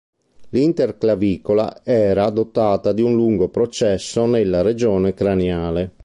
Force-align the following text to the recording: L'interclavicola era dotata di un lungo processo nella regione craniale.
L'interclavicola 0.49 1.81
era 1.83 2.31
dotata 2.31 2.91
di 2.91 3.03
un 3.03 3.13
lungo 3.13 3.49
processo 3.49 4.25
nella 4.25 4.63
regione 4.63 5.13
craniale. 5.13 5.91